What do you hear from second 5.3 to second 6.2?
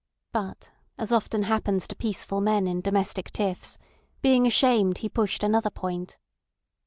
another point.